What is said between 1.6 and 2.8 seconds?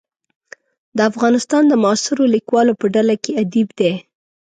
د معاصرو لیکوالو